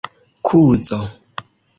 kuzo 0.45 0.97